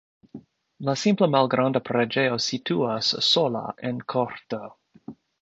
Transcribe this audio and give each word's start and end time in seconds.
La 0.87 0.95
simpla 1.01 1.27
malgranda 1.35 1.81
preĝejo 1.89 2.39
situas 2.47 3.13
sola 3.29 3.63
en 3.91 4.01
korto. 4.17 4.65